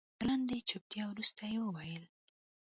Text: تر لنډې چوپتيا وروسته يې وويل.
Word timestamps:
تر 0.19 0.23
لنډې 0.29 0.57
چوپتيا 0.69 1.03
وروسته 1.09 1.41
يې 1.51 1.57
وويل. 1.61 2.03